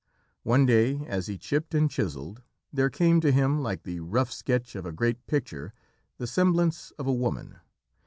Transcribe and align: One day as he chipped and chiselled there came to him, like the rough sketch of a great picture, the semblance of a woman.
One 0.41 0.65
day 0.65 1.05
as 1.05 1.27
he 1.27 1.37
chipped 1.37 1.75
and 1.75 1.87
chiselled 1.87 2.41
there 2.73 2.89
came 2.89 3.21
to 3.21 3.31
him, 3.31 3.61
like 3.61 3.83
the 3.83 3.99
rough 3.99 4.31
sketch 4.31 4.73
of 4.75 4.83
a 4.83 4.91
great 4.91 5.27
picture, 5.27 5.75
the 6.17 6.25
semblance 6.25 6.89
of 6.97 7.05
a 7.05 7.13
woman. 7.13 7.57